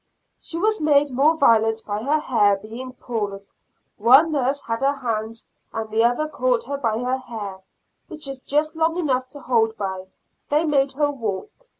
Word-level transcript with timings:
She 0.39 0.57
was 0.57 0.81
made 0.81 1.11
more 1.11 1.37
violent 1.37 1.85
by 1.85 2.01
her 2.01 2.17
hair 2.19 2.57
being 2.57 2.91
pulled; 2.93 3.51
one 3.97 4.31
nurse 4.31 4.63
had 4.65 4.81
her 4.81 4.93
hands, 4.95 5.45
and 5.71 5.91
the 5.91 6.03
other 6.03 6.27
caught 6.27 6.63
her 6.63 6.77
by 6.77 6.97
her 6.97 7.17
hair, 7.17 7.59
which 8.07 8.27
is 8.27 8.39
just 8.39 8.75
long 8.75 8.97
enough 8.97 9.29
to 9.29 9.41
hold 9.41 9.77
by. 9.77 10.05
They 10.49 10.65
made 10.65 10.93
her 10.93 11.11
walk. 11.11 11.51